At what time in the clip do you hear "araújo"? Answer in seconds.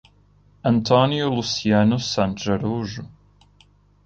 2.49-3.07